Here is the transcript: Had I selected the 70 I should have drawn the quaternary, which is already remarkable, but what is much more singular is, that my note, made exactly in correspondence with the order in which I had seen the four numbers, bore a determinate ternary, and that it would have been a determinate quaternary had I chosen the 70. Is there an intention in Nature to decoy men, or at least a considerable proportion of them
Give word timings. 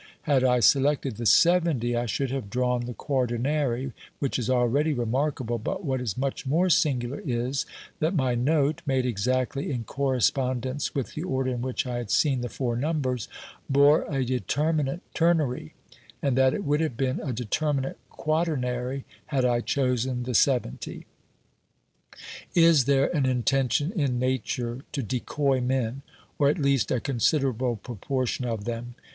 Had 0.23 0.43
I 0.43 0.61
selected 0.61 1.17
the 1.17 1.27
70 1.27 1.95
I 1.95 2.07
should 2.07 2.31
have 2.31 2.49
drawn 2.49 2.85
the 2.87 2.93
quaternary, 2.95 3.93
which 4.17 4.39
is 4.39 4.49
already 4.49 4.93
remarkable, 4.95 5.59
but 5.59 5.85
what 5.85 6.01
is 6.01 6.17
much 6.17 6.47
more 6.47 6.71
singular 6.71 7.19
is, 7.23 7.67
that 7.99 8.15
my 8.15 8.33
note, 8.33 8.81
made 8.87 9.05
exactly 9.05 9.69
in 9.69 9.83
correspondence 9.83 10.95
with 10.95 11.13
the 11.13 11.21
order 11.21 11.51
in 11.51 11.61
which 11.61 11.85
I 11.85 11.97
had 11.97 12.09
seen 12.09 12.41
the 12.41 12.49
four 12.49 12.75
numbers, 12.75 13.27
bore 13.69 14.05
a 14.11 14.25
determinate 14.25 15.01
ternary, 15.13 15.75
and 16.19 16.35
that 16.35 16.55
it 16.55 16.63
would 16.63 16.81
have 16.81 16.97
been 16.97 17.19
a 17.19 17.31
determinate 17.31 17.97
quaternary 18.09 19.05
had 19.27 19.45
I 19.45 19.61
chosen 19.61 20.23
the 20.23 20.33
70. 20.33 21.05
Is 22.55 22.85
there 22.85 23.15
an 23.15 23.27
intention 23.27 23.91
in 23.91 24.17
Nature 24.17 24.81
to 24.93 25.03
decoy 25.03 25.61
men, 25.61 26.01
or 26.39 26.49
at 26.49 26.57
least 26.57 26.89
a 26.89 26.99
considerable 26.99 27.75
proportion 27.75 28.45
of 28.45 28.65
them 28.65 28.95